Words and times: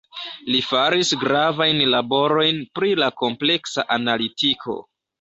Li 0.53 0.61
faris 0.67 1.11
gravajn 1.25 1.83
laborojn 1.97 2.65
pri 2.81 2.93
la 3.05 3.13
kompleksa 3.23 3.89
analitiko. 4.01 4.81